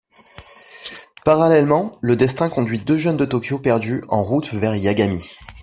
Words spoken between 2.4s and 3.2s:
conduit deux jeunes